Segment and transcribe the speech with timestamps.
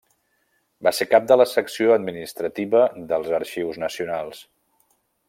[0.87, 2.81] Va ser cap de la Secció Administrativa
[3.13, 4.43] dels Arxius Nacionals.